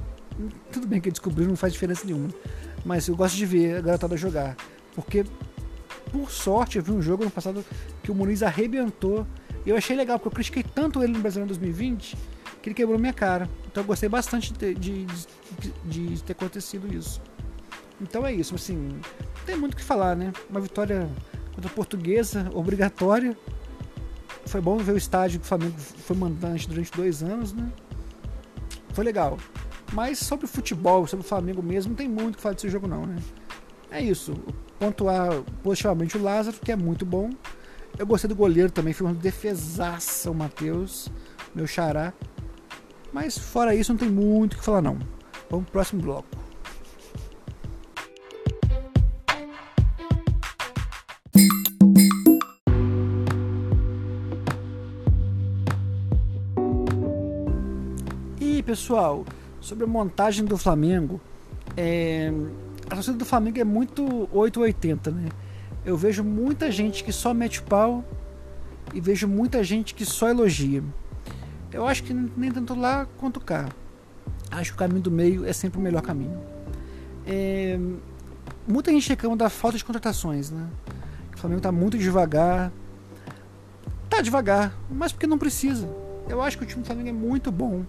Tudo 0.73 0.87
bem 0.87 1.01
que 1.01 1.11
descobrir 1.11 1.47
não 1.47 1.57
faz 1.57 1.73
diferença 1.73 2.05
nenhuma, 2.05 2.29
mas 2.85 3.09
eu 3.09 3.17
gosto 3.17 3.37
de 3.37 3.47
ver 3.47 3.77
a 3.77 3.81
garotada 3.81 4.17
jogar, 4.17 4.57
porque 4.95 5.25
por 6.11 6.31
sorte, 6.31 6.79
eu 6.79 6.83
vi 6.83 6.91
um 6.91 7.01
jogo 7.01 7.25
no 7.25 7.31
passado 7.31 7.65
que 8.03 8.11
o 8.11 8.15
Muniz 8.15 8.43
arrebentou. 8.43 9.27
Eu 9.65 9.77
achei 9.77 9.95
legal, 9.95 10.19
porque 10.19 10.29
eu 10.29 10.33
critiquei 10.33 10.63
tanto 10.63 11.03
ele 11.03 11.13
no 11.13 11.21
Brasileiro 11.21 11.49
2020 11.49 12.17
que 12.61 12.69
ele 12.69 12.75
quebrou 12.75 12.99
minha 12.99 13.13
cara. 13.13 13.49
Então 13.71 13.83
eu 13.83 13.87
gostei 13.87 14.09
bastante 14.09 14.53
de, 14.53 14.75
de, 14.75 15.07
de, 15.07 16.07
de 16.15 16.23
ter 16.23 16.33
acontecido 16.33 16.93
isso. 16.93 17.21
Então 18.01 18.27
é 18.27 18.33
isso, 18.33 18.55
assim, 18.55 18.77
não 18.77 19.45
tem 19.45 19.57
muito 19.57 19.75
o 19.75 19.77
que 19.77 19.83
falar, 19.83 20.17
né? 20.17 20.33
Uma 20.49 20.61
vitória 20.61 21.09
contra 21.55 21.71
a 21.71 21.75
portuguesa, 21.75 22.51
obrigatória. 22.55 23.37
Foi 24.47 24.61
bom 24.61 24.79
ver 24.79 24.93
o 24.93 24.97
estádio 24.97 25.39
que 25.39 25.45
o 25.45 25.49
Flamengo 25.49 25.79
foi 25.79 26.17
mandante 26.17 26.69
durante 26.69 26.91
dois 26.93 27.23
anos, 27.23 27.53
né? 27.53 27.71
Foi 28.93 29.05
legal. 29.05 29.39
Mas 29.93 30.19
sobre 30.19 30.47
o 30.47 30.49
futebol, 30.49 31.07
sobre 31.07 31.25
o 31.25 31.29
Flamengo 31.29 31.63
mesmo, 31.63 31.91
não 31.91 31.97
tem 31.97 32.09
muito 32.09 32.35
o 32.35 32.37
que 32.37 32.43
falar 32.43 32.55
desse 32.55 32.69
jogo 32.69 32.87
não, 32.87 33.05
né? 33.05 33.17
É 33.91 34.01
isso 34.01 34.35
pontuar 34.81 35.43
positivamente 35.63 36.17
o 36.17 36.23
Lázaro, 36.23 36.57
que 36.59 36.73
é 36.73 36.77
muito 36.77 37.05
bom. 37.05 37.31
Eu 37.99 38.07
gostei 38.07 38.27
do 38.27 38.35
goleiro 38.35 38.71
também, 38.71 38.95
foi 38.95 39.07
uma 39.07 39.15
defesaça 39.15 40.31
o 40.31 40.35
Matheus, 40.35 41.09
meu 41.55 41.67
xará. 41.67 42.15
Mas 43.13 43.37
fora 43.37 43.75
isso, 43.75 43.93
não 43.93 43.99
tem 43.99 44.09
muito 44.09 44.55
o 44.55 44.59
que 44.59 44.65
falar 44.65 44.81
não. 44.81 44.99
Vamos 45.51 45.67
pro 45.67 45.73
próximo 45.73 46.01
bloco. 46.01 46.29
Pessoal, 58.81 59.27
sobre 59.61 59.85
a 59.85 59.87
montagem 59.87 60.43
do 60.43 60.57
Flamengo, 60.57 61.21
é, 61.77 62.33
a 62.87 62.95
torcida 62.95 63.19
do 63.19 63.27
Flamengo 63.27 63.61
é 63.61 63.65
muito 63.65 64.27
880, 64.33 65.11
né? 65.11 65.29
Eu 65.85 65.99
vejo 65.99 66.25
muita 66.25 66.73
gente 66.73 67.05
que 67.05 67.13
só 67.13 67.35
mete 67.35 67.61
pau 67.61 68.03
e 68.95 69.01
vejo 69.01 69.29
muita 69.29 69.63
gente 69.63 69.95
que 69.95 70.07
só 70.07 70.31
elogia. 70.31 70.83
Eu 71.71 71.87
acho 71.87 72.03
que 72.03 72.15
nem 72.15 72.51
tanto 72.51 72.75
lá 72.75 73.07
quanto 73.19 73.39
cá. 73.39 73.69
Acho 74.51 74.71
que 74.71 74.77
o 74.77 74.79
caminho 74.79 75.03
do 75.03 75.11
meio 75.11 75.45
é 75.45 75.53
sempre 75.53 75.79
o 75.79 75.83
melhor 75.83 76.03
caminho. 76.03 76.41
É... 77.27 77.79
Muita 78.67 78.91
gente 78.91 79.11
reclama 79.11 79.37
da 79.37 79.51
falta 79.51 79.77
de 79.77 79.85
contratações, 79.85 80.51
né? 80.51 80.67
O 81.35 81.39
Flamengo 81.39 81.61
tá 81.61 81.71
muito 81.71 81.99
devagar. 81.99 82.73
Tá 84.09 84.23
devagar, 84.23 84.75
mas 84.91 85.13
porque 85.13 85.27
não 85.27 85.39
precisa. 85.39 85.89
Eu 86.29 86.41
acho 86.41 86.57
que 86.57 86.65
o 86.65 86.67
time 86.67 86.83
do 86.83 86.87
Flamengo 86.87 87.11
é 87.11 87.13
muito 87.13 87.53
bom 87.53 87.85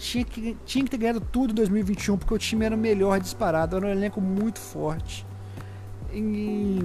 tinha 0.00 0.24
que, 0.24 0.56
tinha 0.64 0.82
que 0.82 0.90
ter 0.90 0.96
ganhado 0.96 1.20
tudo 1.20 1.50
em 1.50 1.54
2021 1.54 2.16
porque 2.16 2.32
o 2.32 2.38
time 2.38 2.64
era 2.64 2.76
melhor 2.76 3.20
disparado, 3.20 3.76
era 3.76 3.86
um 3.86 3.90
elenco 3.90 4.20
muito 4.20 4.58
forte. 4.58 5.26
E, 6.10 6.80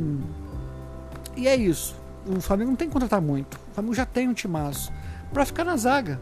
e 1.38 1.48
é 1.48 1.56
isso. 1.56 1.96
O 2.28 2.42
Flamengo 2.42 2.72
não 2.72 2.76
tem 2.76 2.88
que 2.88 2.94
contratar 2.94 3.22
muito. 3.22 3.56
O 3.72 3.74
Flamengo 3.74 3.96
já 3.96 4.06
tem 4.06 4.28
um 4.28 4.34
timaço. 4.34 4.92
para 5.32 5.46
ficar 5.46 5.64
na 5.64 5.78
zaga. 5.78 6.20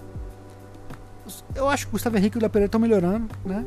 Eu 1.55 1.67
acho 1.67 1.85
que 1.85 1.89
o 1.89 1.93
Gustavo 1.93 2.15
Henrique 2.17 2.37
e 2.37 2.39
o 2.39 2.43
Lapereira 2.43 2.67
estão 2.67 2.79
melhorando, 2.79 3.33
né? 3.43 3.65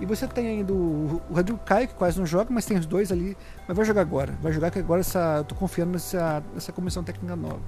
E 0.00 0.06
você 0.06 0.26
tem 0.26 0.46
ainda 0.46 0.72
o, 0.72 1.20
o 1.28 1.34
Rodrigo 1.34 1.58
Caio, 1.58 1.88
que 1.88 1.94
quase 1.94 2.18
não 2.18 2.26
joga, 2.26 2.50
mas 2.50 2.64
tem 2.64 2.78
os 2.78 2.86
dois 2.86 3.10
ali. 3.10 3.36
Mas 3.66 3.76
vai 3.76 3.84
jogar 3.84 4.02
agora. 4.02 4.38
Vai 4.40 4.52
jogar 4.52 4.70
que 4.70 4.78
agora 4.78 5.00
essa, 5.00 5.38
eu 5.38 5.44
tô 5.44 5.54
confiando 5.54 5.92
nessa, 5.92 6.42
nessa 6.54 6.72
comissão 6.72 7.02
técnica 7.02 7.34
nova. 7.34 7.60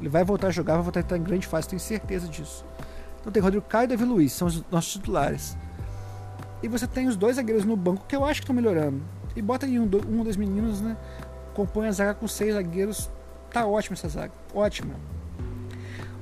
Ele 0.00 0.08
vai 0.08 0.24
voltar 0.24 0.48
a 0.48 0.50
jogar, 0.50 0.74
vai 0.74 0.82
voltar 0.82 1.00
a 1.00 1.02
estar 1.02 1.16
em 1.16 1.22
grande 1.22 1.46
fase, 1.46 1.68
tenho 1.68 1.80
certeza 1.80 2.26
disso. 2.26 2.64
Então 3.22 3.32
tem 3.32 3.40
Rodrigo 3.40 3.64
Caio 3.64 3.84
e 3.84 3.86
Davi 3.86 4.04
Luiz, 4.04 4.32
são 4.32 4.48
os 4.48 4.64
nossos 4.68 4.92
titulares. 4.94 5.56
E 6.60 6.66
você 6.66 6.88
tem 6.88 7.06
os 7.06 7.16
dois 7.16 7.36
zagueiros 7.36 7.64
no 7.64 7.76
banco 7.76 8.04
que 8.06 8.16
eu 8.16 8.24
acho 8.24 8.40
que 8.40 8.44
estão 8.44 8.54
melhorando. 8.54 9.00
E 9.34 9.40
bota 9.40 9.64
aí 9.64 9.78
um, 9.78 9.84
um 9.84 10.24
dos 10.24 10.36
meninos, 10.36 10.80
né? 10.80 10.96
Compõe 11.54 11.86
a 11.86 11.92
zaga 11.92 12.14
com 12.14 12.26
seis 12.26 12.54
zagueiros. 12.54 13.08
Tá 13.50 13.64
ótima 13.64 13.94
essa 13.94 14.08
zaga. 14.08 14.32
Ótima. 14.52 14.94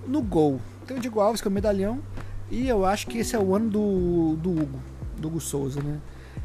No 0.06 0.20
gol, 0.22 0.60
tem 0.86 0.98
o 0.98 1.00
Diego 1.00 1.20
Alves, 1.20 1.40
que 1.40 1.48
é 1.48 1.50
o 1.50 1.52
medalhão. 1.52 2.00
E 2.50 2.68
eu 2.68 2.84
acho 2.84 3.06
que 3.06 3.18
esse 3.18 3.34
é 3.34 3.38
o 3.38 3.54
ano 3.54 3.70
do, 3.70 4.36
do 4.36 4.50
Hugo, 4.50 4.78
do 5.16 5.28
Hugo 5.28 5.40
Souza, 5.40 5.80
né? 5.82 6.00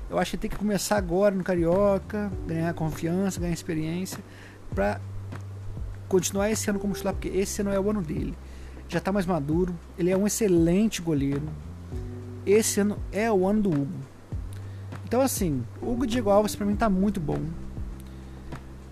Eu 0.10 0.18
acho 0.20 0.32
que 0.32 0.38
tem 0.38 0.50
que 0.50 0.56
começar 0.56 0.98
agora 0.98 1.36
no 1.36 1.44
Carioca, 1.44 2.32
ganhar 2.48 2.74
confiança, 2.74 3.40
ganhar 3.40 3.54
experiência, 3.54 4.20
para 4.74 5.02
continuar 6.08 6.50
esse 6.50 6.70
ano 6.70 6.80
como 6.80 6.94
titular, 6.94 7.14
porque 7.14 7.28
esse 7.30 7.62
ano 7.62 7.72
é 7.72 7.80
o 7.80 7.90
ano 7.90 8.02
dele 8.02 8.38
já 8.88 9.00
está 9.00 9.12
mais 9.12 9.26
maduro, 9.26 9.76
ele 9.98 10.10
é 10.10 10.18
um 10.18 10.28
excelente 10.28 11.02
goleiro. 11.02 11.44
esse 12.46 12.80
ano 12.80 12.98
é 13.12 13.32
o 13.32 13.48
ano 13.48 13.64
do 13.64 13.70
Hugo. 13.70 14.06
Então, 15.04 15.22
assim, 15.22 15.64
o 15.82 15.92
Hugo 15.92 16.08
Diego 16.08 16.30
Alves 16.30 16.56
para 16.56 16.66
mim 16.66 16.76
tá 16.76 16.90
muito 16.90 17.20
bom. 17.20 17.40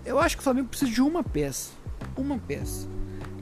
Eu 0.04 0.18
acho 0.18 0.36
que 0.36 0.40
o 0.40 0.44
Flamengo 0.44 0.68
precisa 0.68 0.90
de 0.90 1.00
uma 1.00 1.22
peça. 1.22 1.70
Uma 2.16 2.38
peça. 2.38 2.86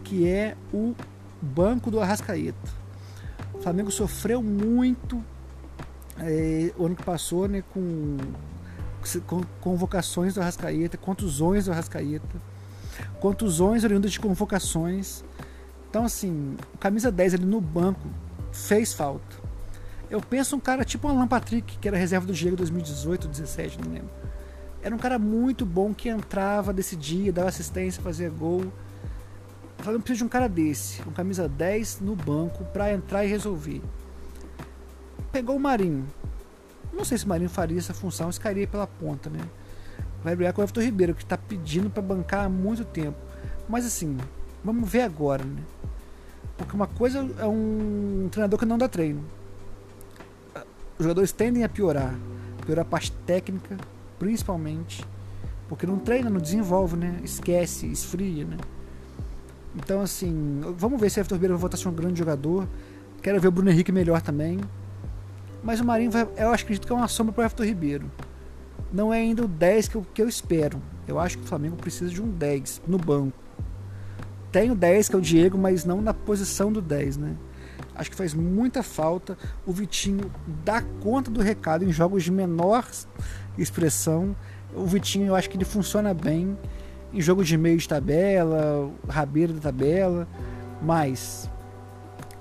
Que 0.04 0.28
é 0.28 0.56
o 0.72 0.94
banco 1.40 1.90
do 1.90 2.00
Arrascaeta. 2.00 2.70
O 3.54 3.58
Flamengo 3.58 3.90
sofreu 3.90 4.42
muito 4.42 5.22
é, 6.18 6.72
o 6.76 6.86
ano 6.86 6.94
que 6.94 7.02
passou 7.02 7.48
né, 7.48 7.62
com, 7.72 8.16
com 9.26 9.42
convocações 9.60 10.34
do 10.34 10.40
Arrascaeta, 10.40 10.96
contusões 10.96 11.64
do 11.64 11.72
Arrascaeta, 11.72 12.40
contusões 13.20 13.84
oriundas 13.84 14.12
de 14.12 14.20
convocações. 14.20 15.24
Então, 15.92 16.06
assim, 16.06 16.56
o 16.72 16.78
camisa 16.78 17.12
10 17.12 17.34
ali 17.34 17.44
no 17.44 17.60
banco 17.60 18.08
fez 18.50 18.94
falta. 18.94 19.36
Eu 20.08 20.22
penso 20.22 20.56
um 20.56 20.58
cara 20.58 20.86
tipo 20.86 21.06
o 21.06 21.10
Alan 21.10 21.28
Patrick, 21.28 21.76
que 21.76 21.86
era 21.86 21.98
reserva 21.98 22.26
do 22.26 22.32
Diego 22.32 22.56
2018, 22.56 23.28
2017, 23.28 23.78
não 23.84 23.92
lembro. 23.92 24.08
Era 24.82 24.94
um 24.94 24.98
cara 24.98 25.18
muito 25.18 25.66
bom 25.66 25.92
que 25.92 26.08
entrava, 26.08 26.72
decidia, 26.72 27.30
dava 27.30 27.50
assistência, 27.50 28.02
fazia 28.02 28.30
gol. 28.30 28.62
Eu 28.62 29.84
falei, 29.84 30.00
precisa 30.00 30.16
de 30.20 30.24
um 30.24 30.28
cara 30.28 30.48
desse, 30.48 31.02
um 31.06 31.12
camisa 31.12 31.46
10 31.46 32.00
no 32.00 32.16
banco 32.16 32.64
para 32.64 32.90
entrar 32.90 33.26
e 33.26 33.28
resolver. 33.28 33.82
Pegou 35.30 35.56
o 35.56 35.60
Marinho. 35.60 36.06
Não 36.90 37.04
sei 37.04 37.18
se 37.18 37.26
o 37.26 37.28
Marinho 37.28 37.50
faria 37.50 37.78
essa 37.78 37.92
função, 37.92 38.32
se 38.32 38.40
cairia 38.40 38.66
pela 38.66 38.86
ponta, 38.86 39.28
né? 39.28 39.42
Vai 40.24 40.34
brigar 40.34 40.54
com 40.54 40.62
o 40.62 40.64
Everton 40.64 40.80
Ribeiro, 40.80 41.14
que 41.14 41.22
está 41.22 41.36
pedindo 41.36 41.90
para 41.90 42.02
bancar 42.02 42.46
há 42.46 42.48
muito 42.48 42.82
tempo. 42.82 43.18
Mas 43.68 43.84
assim, 43.84 44.16
vamos 44.64 44.88
ver 44.88 45.02
agora, 45.02 45.44
né? 45.44 45.62
Porque 46.56 46.74
uma 46.74 46.86
coisa 46.86 47.28
é 47.38 47.46
um 47.46 48.28
treinador 48.30 48.58
que 48.58 48.66
não 48.66 48.78
dá 48.78 48.88
treino. 48.88 49.24
Os 50.98 51.04
jogadores 51.04 51.32
tendem 51.32 51.64
a 51.64 51.68
piorar. 51.68 52.14
Piorar 52.64 52.84
a 52.84 52.88
parte 52.88 53.10
técnica, 53.26 53.76
principalmente. 54.18 55.04
Porque 55.68 55.86
não 55.86 55.98
treina, 55.98 56.30
não 56.30 56.40
desenvolve, 56.40 56.96
né? 56.96 57.20
Esquece, 57.24 57.86
esfria, 57.86 58.44
né? 58.44 58.56
Então, 59.74 60.02
assim, 60.02 60.60
vamos 60.76 61.00
ver 61.00 61.10
se 61.10 61.18
o 61.18 61.20
Everton 61.20 61.34
Ribeiro 61.34 61.54
vai 61.54 61.60
voltar 61.62 61.76
a 61.76 61.80
ser 61.80 61.88
um 61.88 61.94
grande 61.94 62.18
jogador. 62.18 62.68
Quero 63.22 63.40
ver 63.40 63.48
o 63.48 63.50
Bruno 63.50 63.70
Henrique 63.70 63.90
melhor 63.90 64.20
também. 64.20 64.60
Mas 65.62 65.80
o 65.80 65.84
Marinho, 65.84 66.10
vai, 66.10 66.28
eu 66.36 66.52
acredito 66.52 66.86
que 66.86 66.92
é 66.92 66.96
uma 66.96 67.08
sombra 67.08 67.32
para 67.32 67.42
o 67.42 67.44
Everton 67.44 67.64
Ribeiro. 67.64 68.10
Não 68.92 69.12
é 69.12 69.18
ainda 69.18 69.44
o 69.44 69.48
10 69.48 69.88
que 69.88 69.94
eu, 69.94 70.06
que 70.12 70.22
eu 70.22 70.28
espero. 70.28 70.80
Eu 71.08 71.18
acho 71.18 71.38
que 71.38 71.44
o 71.44 71.46
Flamengo 71.46 71.76
precisa 71.76 72.10
de 72.10 72.20
um 72.20 72.28
10 72.28 72.82
no 72.86 72.98
banco. 72.98 73.41
Tem 74.52 74.70
o 74.70 74.74
10, 74.74 75.08
que 75.08 75.16
é 75.16 75.18
o 75.18 75.22
Diego, 75.22 75.56
mas 75.56 75.84
não 75.84 76.02
na 76.02 76.12
posição 76.12 76.70
do 76.70 76.82
10, 76.82 77.16
né? 77.16 77.34
Acho 77.94 78.10
que 78.10 78.16
faz 78.16 78.34
muita 78.34 78.82
falta 78.82 79.36
o 79.66 79.72
Vitinho 79.72 80.30
dar 80.64 80.84
conta 81.00 81.30
do 81.30 81.40
recado 81.40 81.84
em 81.84 81.90
jogos 81.90 82.22
de 82.22 82.30
menor 82.30 82.86
expressão. 83.56 84.36
O 84.74 84.84
Vitinho, 84.84 85.28
eu 85.28 85.34
acho 85.34 85.48
que 85.48 85.56
ele 85.56 85.64
funciona 85.64 86.12
bem 86.12 86.56
em 87.12 87.20
jogo 87.20 87.42
de 87.44 87.56
meio 87.56 87.78
de 87.78 87.88
tabela, 87.88 88.90
rabeira 89.08 89.52
da 89.52 89.60
tabela, 89.60 90.28
mas 90.82 91.50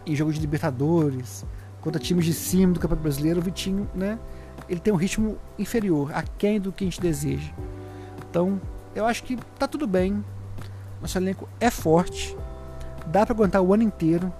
em 0.06 0.16
jogo 0.16 0.34
de 0.34 0.40
Libertadores, 0.40 1.46
contra 1.82 2.00
times 2.00 2.26
de 2.26 2.34
cima 2.34 2.74
do 2.74 2.80
Campeonato 2.80 3.04
Brasileiro, 3.04 3.40
o 3.40 3.44
Vitinho, 3.44 3.90
né? 3.96 4.20
Ele 4.70 4.80
tem 4.80 4.94
um 4.94 4.98
ritmo 4.98 5.38
inferior, 5.58 6.12
aquém 6.14 6.60
do 6.60 6.72
que 6.72 6.84
a 6.84 6.88
gente 6.88 7.02
deseja. 7.02 7.52
Então, 8.30 8.62
eu 8.96 9.06
acho 9.06 9.24
que 9.24 9.38
tá 9.58 9.68
tudo 9.68 9.86
bem. 9.88 10.24
Nosso 11.02 11.18
elenco 11.18 11.50
é 11.60 11.70
forte. 11.70 12.38
Dá 13.08 13.26
para 13.26 13.34
aguentar 13.34 13.62
o 13.62 13.74
ano 13.74 13.84
inteiro. 13.84 14.32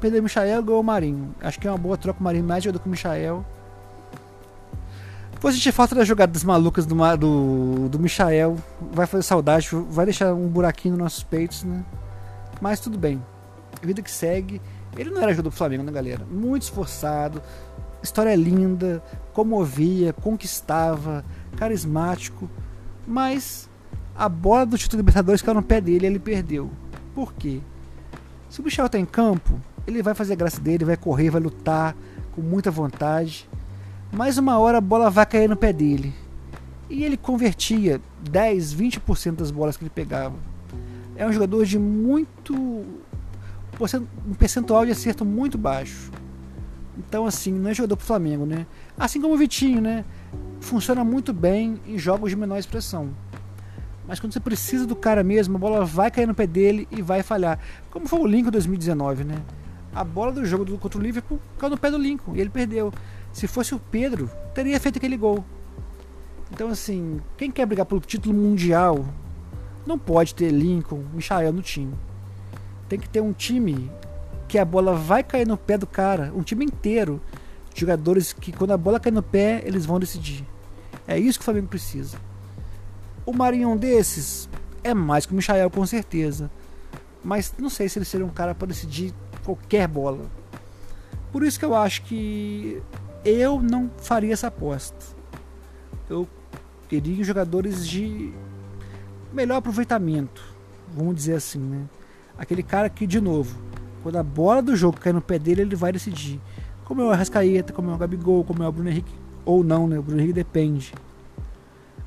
Pedro 0.00 0.22
Michael 0.22 0.62
ganhou 0.62 0.80
o 0.80 0.84
Marinho. 0.84 1.34
Acho 1.40 1.58
que 1.58 1.66
é 1.66 1.70
uma 1.70 1.78
boa 1.78 1.96
troca 1.96 2.20
o 2.20 2.22
Marinho 2.22 2.44
mais 2.44 2.62
jogador 2.64 2.82
que 2.82 2.88
o 2.88 2.90
Michael. 2.90 3.44
Depois 5.32 5.54
a 5.54 5.58
gente 5.58 5.72
falta 5.72 5.94
das 5.94 6.08
jogadas 6.08 6.42
malucas 6.44 6.86
do, 6.86 6.96
do, 7.16 7.88
do 7.88 7.98
Michael. 7.98 8.56
Vai 8.92 9.06
fazer 9.06 9.22
saudade, 9.22 9.68
vai 9.90 10.06
deixar 10.06 10.32
um 10.32 10.48
buraquinho 10.48 10.94
nos 10.94 11.04
nossos 11.04 11.22
peitos, 11.22 11.62
né? 11.62 11.84
Mas 12.60 12.80
tudo 12.80 12.98
bem. 12.98 13.22
Vida 13.82 14.00
que 14.00 14.10
segue. 14.10 14.60
Ele 14.96 15.10
não 15.10 15.20
era 15.20 15.32
jogador 15.32 15.50
do 15.50 15.56
Flamengo, 15.56 15.82
né, 15.82 15.92
galera? 15.92 16.24
Muito 16.30 16.62
esforçado. 16.62 17.42
História 18.02 18.34
linda. 18.34 19.02
Comovia, 19.32 20.12
conquistava. 20.12 21.24
Carismático. 21.56 22.48
Mas 23.06 23.68
a 24.16 24.28
bola 24.28 24.64
do 24.64 24.78
título 24.78 25.00
Libertadores 25.00 25.42
caiu 25.42 25.54
no 25.54 25.62
pé 25.62 25.80
dele 25.80 26.06
e 26.06 26.08
ele 26.08 26.18
perdeu. 26.18 26.70
Por 27.14 27.34
quê? 27.34 27.60
Se 28.48 28.60
o 28.60 28.64
Michel 28.64 28.88
tá 28.88 28.98
em 28.98 29.04
campo, 29.04 29.60
ele 29.86 30.02
vai 30.02 30.14
fazer 30.14 30.32
a 30.32 30.36
graça 30.36 30.60
dele, 30.60 30.84
vai 30.84 30.96
correr, 30.96 31.30
vai 31.30 31.40
lutar 31.40 31.94
com 32.32 32.40
muita 32.40 32.70
vontade. 32.70 33.48
Mais 34.12 34.38
uma 34.38 34.58
hora 34.58 34.78
a 34.78 34.80
bola 34.80 35.10
vai 35.10 35.26
cair 35.26 35.48
no 35.48 35.56
pé 35.56 35.72
dele. 35.72 36.14
E 36.88 37.04
ele 37.04 37.16
convertia 37.16 38.00
10, 38.30 38.74
20% 38.74 39.36
das 39.36 39.50
bolas 39.50 39.76
que 39.76 39.82
ele 39.82 39.90
pegava. 39.90 40.36
É 41.16 41.26
um 41.26 41.32
jogador 41.32 41.64
de 41.64 41.78
muito. 41.78 42.54
um 42.54 44.34
percentual 44.38 44.86
de 44.86 44.92
acerto 44.92 45.24
muito 45.24 45.58
baixo. 45.58 46.10
Então, 46.96 47.26
assim, 47.26 47.52
não 47.52 47.70
é 47.70 47.74
jogador 47.74 47.96
pro 47.96 48.06
Flamengo, 48.06 48.46
né? 48.46 48.66
Assim 48.96 49.20
como 49.20 49.34
o 49.34 49.36
Vitinho, 49.36 49.80
né? 49.80 50.04
Funciona 50.60 51.04
muito 51.04 51.32
bem 51.32 51.78
em 51.86 51.98
jogos 51.98 52.30
de 52.30 52.36
menor 52.36 52.58
expressão. 52.58 53.10
Mas 54.06 54.20
quando 54.20 54.32
você 54.32 54.40
precisa 54.40 54.86
do 54.86 54.94
cara 54.94 55.22
mesmo, 55.22 55.56
a 55.56 55.58
bola 55.58 55.84
vai 55.84 56.10
cair 56.10 56.26
no 56.26 56.34
pé 56.34 56.46
dele 56.46 56.86
e 56.90 57.02
vai 57.02 57.22
falhar. 57.22 57.58
Como 57.90 58.06
foi 58.06 58.20
o 58.20 58.26
Lincoln 58.26 58.50
2019, 58.50 59.24
né? 59.24 59.42
A 59.94 60.04
bola 60.04 60.30
do 60.30 60.44
jogo 60.44 60.64
do, 60.64 60.78
contra 60.78 60.98
o 60.98 61.02
Liverpool 61.02 61.40
caiu 61.58 61.70
no 61.70 61.78
pé 61.78 61.90
do 61.90 61.98
Lincoln 61.98 62.36
e 62.36 62.40
ele 62.40 62.50
perdeu. 62.50 62.92
Se 63.32 63.46
fosse 63.46 63.74
o 63.74 63.78
Pedro, 63.78 64.30
teria 64.54 64.78
feito 64.78 64.98
aquele 64.98 65.16
gol. 65.16 65.44
Então, 66.52 66.68
assim, 66.68 67.20
quem 67.36 67.50
quer 67.50 67.66
brigar 67.66 67.86
pelo 67.86 68.00
título 68.00 68.34
mundial 68.34 69.04
não 69.86 69.98
pode 69.98 70.34
ter 70.34 70.50
Lincoln, 70.50 71.02
Michael 71.12 71.52
no 71.52 71.62
time. 71.62 71.94
Tem 72.88 72.98
que 72.98 73.08
ter 73.08 73.20
um 73.20 73.32
time 73.32 73.90
que 74.46 74.58
a 74.58 74.64
bola 74.64 74.94
vai 74.94 75.24
cair 75.24 75.46
no 75.46 75.56
pé 75.56 75.76
do 75.76 75.86
cara, 75.86 76.32
um 76.34 76.42
time 76.42 76.64
inteiro. 76.64 77.20
Jogadores 77.74 78.32
que, 78.32 78.52
quando 78.52 78.70
a 78.70 78.76
bola 78.76 79.00
cai 79.00 79.12
no 79.12 79.22
pé, 79.22 79.62
eles 79.64 79.84
vão 79.84 79.98
decidir. 79.98 80.46
É 81.06 81.18
isso 81.18 81.38
que 81.38 81.42
o 81.42 81.44
Flamengo 81.44 81.68
precisa. 81.68 82.16
O 83.26 83.32
Marinho 83.32 83.76
desses 83.76 84.48
é 84.84 84.94
mais 84.94 85.26
que 85.26 85.32
o 85.32 85.36
Michael, 85.36 85.68
com 85.68 85.84
certeza. 85.84 86.48
Mas 87.24 87.52
não 87.58 87.68
sei 87.68 87.88
se 87.88 87.98
ele 87.98 88.06
seria 88.06 88.24
um 88.24 88.30
cara 88.30 88.54
para 88.54 88.68
decidir 88.68 89.12
qualquer 89.44 89.88
bola. 89.88 90.24
Por 91.32 91.42
isso 91.42 91.58
que 91.58 91.64
eu 91.64 91.74
acho 91.74 92.02
que 92.02 92.80
eu 93.24 93.60
não 93.60 93.90
faria 93.98 94.32
essa 94.32 94.46
aposta. 94.46 95.04
Eu 96.08 96.28
teria 96.88 97.24
jogadores 97.24 97.86
de 97.86 98.32
melhor 99.32 99.56
aproveitamento, 99.56 100.40
vamos 100.94 101.16
dizer 101.16 101.34
assim, 101.34 101.58
né? 101.58 101.82
Aquele 102.38 102.62
cara 102.62 102.88
que, 102.88 103.08
de 103.08 103.20
novo, 103.20 103.58
quando 104.04 104.16
a 104.16 104.22
bola 104.22 104.62
do 104.62 104.76
jogo 104.76 105.00
cai 105.00 105.12
no 105.12 105.20
pé 105.20 105.36
dele, 105.36 105.62
ele 105.62 105.74
vai 105.74 105.90
decidir. 105.90 106.40
Como 106.84 107.02
é 107.02 107.04
o 107.04 107.10
Arrascaeta, 107.10 107.72
como 107.72 107.90
é 107.90 107.94
o 107.94 107.98
Gabigol, 107.98 108.44
como 108.44 108.62
é 108.62 108.68
o 108.68 108.72
Bruno 108.72 108.88
Henrique, 108.88 109.12
ou 109.44 109.64
não, 109.64 109.88
né? 109.88 109.98
O 109.98 110.02
Bruno 110.02 110.20
Henrique 110.20 110.34
depende. 110.34 110.94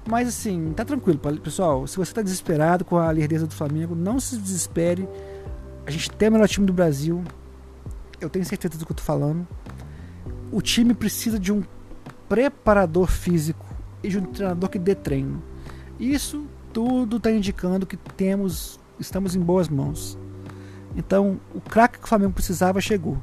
Mas 0.10 0.28
assim, 0.28 0.74
tá 0.76 0.84
tranquilo, 0.84 1.20
pessoal. 1.20 1.86
Se 1.86 1.98
você 1.98 2.14
tá 2.14 2.22
desesperado 2.22 2.84
com 2.84 2.98
a 2.98 3.12
lerdeza 3.12 3.46
do 3.46 3.54
Flamengo, 3.54 3.96
não 3.96 4.20
se 4.20 4.38
desespere. 4.38 5.08
A 5.86 5.92
gente 5.92 6.10
tem 6.12 6.30
o 6.30 6.32
melhor 6.32 6.48
time 6.48 6.66
do 6.66 6.74
Brasil. 6.74 7.24
Eu 8.20 8.30
tenho 8.30 8.44
certeza 8.46 8.78
do 8.78 8.86
que 8.86 8.92
eu 8.92 8.96
tô 8.96 9.04
falando 9.04 9.48
o 10.52 10.62
time 10.62 10.94
precisa 10.94 11.40
de 11.40 11.52
um 11.52 11.64
preparador 12.28 13.08
físico 13.08 13.66
e 14.04 14.10
de 14.10 14.18
um 14.18 14.26
treinador 14.26 14.70
que 14.70 14.80
dê 14.80 14.96
treino. 14.96 15.42
Isso 16.00 16.46
tudo 16.74 17.18
está 17.18 17.32
indicando 17.32 17.86
que 17.86 17.98
temos, 17.98 18.80
estamos 19.00 19.36
em 19.36 19.40
boas 19.40 19.68
mãos. 19.68 20.18
Então, 20.96 21.40
o 21.54 21.62
craque 21.62 22.00
que 22.00 22.06
o 22.06 22.08
Flamengo 22.08 22.34
precisava 22.34 22.82
chegou. 22.82 23.18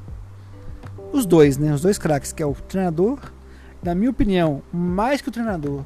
Os 1.13 1.27
dois, 1.27 1.57
né? 1.57 1.73
Os 1.73 1.81
dois 1.81 1.99
craques, 1.99 2.33
que 2.33 2.43
é 2.43 2.47
o 2.47 2.55
treinador, 2.55 3.19
na 3.83 3.95
minha 3.95 4.11
opinião, 4.11 4.63
mais 4.73 5.21
que 5.21 5.29
o 5.29 5.33
treinador, 5.33 5.85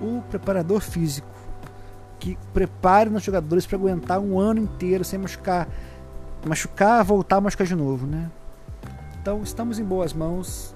o 0.00 0.22
preparador 0.30 0.80
físico, 0.80 1.28
que 2.18 2.38
prepare 2.52 3.10
os 3.10 3.22
jogadores 3.22 3.66
para 3.66 3.76
aguentar 3.76 4.18
um 4.20 4.38
ano 4.38 4.60
inteiro 4.60 5.04
sem 5.04 5.18
machucar, 5.18 5.68
machucar, 6.46 7.04
voltar 7.04 7.40
machucar 7.40 7.66
de 7.66 7.74
novo, 7.74 8.06
né? 8.06 8.30
Então, 9.20 9.42
estamos 9.42 9.78
em 9.78 9.84
boas 9.84 10.12
mãos. 10.12 10.74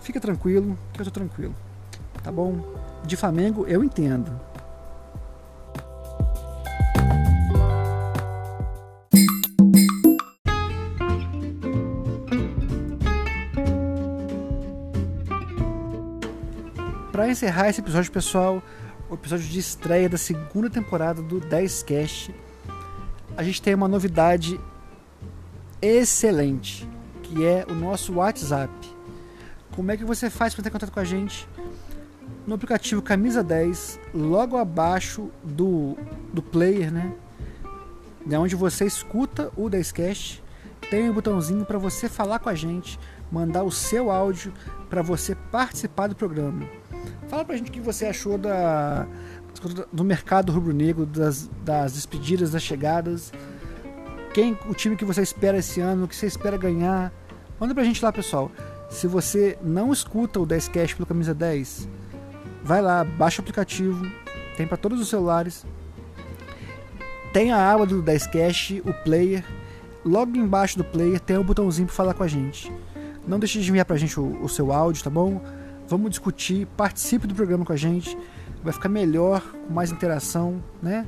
Fica 0.00 0.20
tranquilo, 0.20 0.76
que 0.92 1.00
eu 1.00 1.04
tô 1.04 1.10
tranquilo. 1.10 1.54
Tá 2.22 2.32
bom? 2.32 2.60
De 3.04 3.16
Flamengo 3.16 3.64
eu 3.66 3.84
entendo. 3.84 4.32
Para 17.28 17.32
encerrar 17.34 17.68
esse 17.68 17.82
episódio, 17.82 18.10
pessoal, 18.10 18.62
o 19.10 19.12
episódio 19.12 19.46
de 19.46 19.58
estreia 19.58 20.08
da 20.08 20.16
segunda 20.16 20.70
temporada 20.70 21.20
do 21.20 21.38
10 21.38 21.82
Cast, 21.82 22.34
a 23.36 23.42
gente 23.42 23.60
tem 23.60 23.74
uma 23.74 23.86
novidade 23.86 24.58
excelente, 25.82 26.88
que 27.22 27.44
é 27.44 27.66
o 27.68 27.74
nosso 27.74 28.14
WhatsApp 28.14 28.72
como 29.76 29.92
é 29.92 29.96
que 29.98 30.06
você 30.06 30.30
faz 30.30 30.54
para 30.54 30.64
ter 30.64 30.70
contato 30.70 30.90
com 30.90 31.00
a 31.00 31.04
gente? 31.04 31.46
No 32.46 32.54
aplicativo 32.54 33.02
Camisa 33.02 33.44
10, 33.44 34.00
logo 34.14 34.56
abaixo 34.56 35.30
do, 35.44 35.98
do 36.32 36.40
player, 36.40 36.90
né? 36.90 37.12
De 38.24 38.36
onde 38.36 38.56
você 38.56 38.86
escuta 38.86 39.52
o 39.54 39.68
10cast, 39.68 40.40
tem 40.90 41.10
um 41.10 41.12
botãozinho 41.12 41.66
para 41.66 41.78
você 41.78 42.08
falar 42.08 42.38
com 42.38 42.48
a 42.48 42.54
gente, 42.54 42.98
mandar 43.30 43.64
o 43.64 43.70
seu 43.70 44.10
áudio 44.10 44.50
para 44.88 45.02
você 45.02 45.34
participar 45.34 46.06
do 46.06 46.16
programa. 46.16 46.66
Fala 47.28 47.44
pra 47.44 47.56
gente 47.56 47.68
o 47.68 47.72
que 47.72 47.80
você 47.80 48.06
achou 48.06 48.38
da, 48.38 49.06
do 49.92 50.02
mercado 50.02 50.50
rubro-negro, 50.50 51.04
das, 51.04 51.48
das 51.62 51.92
despedidas, 51.92 52.50
das 52.50 52.62
chegadas. 52.62 53.32
Quem 54.32 54.58
o 54.68 54.74
time 54.74 54.96
que 54.96 55.04
você 55.04 55.22
espera 55.22 55.58
esse 55.58 55.80
ano, 55.80 56.04
o 56.04 56.08
que 56.08 56.16
você 56.16 56.26
espera 56.26 56.56
ganhar. 56.56 57.12
Manda 57.60 57.74
pra 57.74 57.84
gente 57.84 58.02
lá, 58.02 58.12
pessoal. 58.12 58.50
Se 58.88 59.06
você 59.06 59.58
não 59.62 59.92
escuta 59.92 60.40
o 60.40 60.46
10cast 60.46 60.94
pelo 60.94 61.06
Camisa 61.06 61.34
10, 61.34 61.88
vai 62.64 62.80
lá, 62.80 63.04
baixa 63.04 63.40
o 63.40 63.42
aplicativo, 63.42 64.06
tem 64.56 64.66
para 64.66 64.78
todos 64.78 65.00
os 65.00 65.08
celulares. 65.08 65.66
Tem 67.32 67.52
a 67.52 67.70
aba 67.70 67.84
do 67.84 68.02
10cast, 68.02 68.80
o 68.88 68.94
player. 69.04 69.44
Logo 70.02 70.34
embaixo 70.36 70.78
do 70.78 70.84
player 70.84 71.20
tem 71.20 71.36
um 71.36 71.44
botãozinho 71.44 71.86
para 71.86 71.96
falar 71.96 72.14
com 72.14 72.22
a 72.22 72.28
gente. 72.28 72.72
Não 73.26 73.38
deixe 73.38 73.60
de 73.60 73.68
enviar 73.68 73.84
pra 73.84 73.98
gente 73.98 74.18
o, 74.18 74.42
o 74.42 74.48
seu 74.48 74.72
áudio, 74.72 75.04
tá 75.04 75.10
bom? 75.10 75.42
Vamos 75.88 76.10
discutir, 76.10 76.66
participe 76.76 77.26
do 77.26 77.34
programa 77.34 77.64
com 77.64 77.72
a 77.72 77.76
gente. 77.76 78.16
Vai 78.62 78.74
ficar 78.74 78.90
melhor, 78.90 79.42
com 79.66 79.72
mais 79.72 79.90
interação, 79.90 80.62
né? 80.82 81.06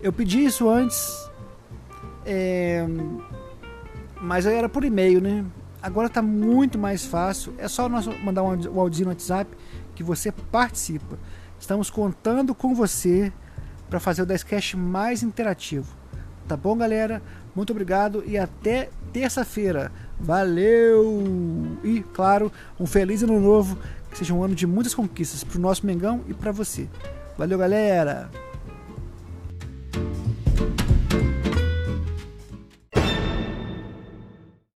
Eu 0.00 0.12
pedi 0.12 0.44
isso 0.44 0.68
antes, 0.68 1.28
é... 2.24 2.86
mas 4.20 4.46
era 4.46 4.68
por 4.68 4.84
e-mail, 4.84 5.20
né? 5.20 5.44
Agora 5.82 6.06
está 6.06 6.22
muito 6.22 6.78
mais 6.78 7.04
fácil. 7.04 7.52
É 7.58 7.66
só 7.66 7.88
nós 7.88 8.06
mandar 8.22 8.42
um 8.42 8.80
áudio 8.80 9.04
no 9.04 9.10
WhatsApp 9.10 9.50
que 9.94 10.02
você 10.04 10.30
participa. 10.30 11.18
Estamos 11.58 11.90
contando 11.90 12.54
com 12.54 12.74
você 12.74 13.32
para 13.88 13.98
fazer 13.98 14.22
o 14.22 14.26
10cast 14.26 14.76
mais 14.76 15.22
interativo. 15.22 15.92
Tá 16.46 16.56
bom, 16.56 16.76
galera? 16.76 17.22
Muito 17.54 17.70
obrigado 17.70 18.22
e 18.26 18.38
até 18.38 18.90
terça-feira. 19.12 19.90
Valeu! 20.18 21.22
E, 21.82 22.00
claro, 22.12 22.52
um 22.78 22.86
feliz 22.86 23.22
ano 23.22 23.40
novo. 23.40 23.76
Que 24.10 24.18
seja 24.18 24.34
um 24.34 24.42
ano 24.42 24.54
de 24.54 24.66
muitas 24.66 24.94
conquistas 24.94 25.44
para 25.44 25.58
o 25.58 25.60
nosso 25.60 25.86
Mengão 25.86 26.22
e 26.28 26.34
para 26.34 26.52
você. 26.52 26.88
Valeu, 27.38 27.58
galera! 27.58 28.30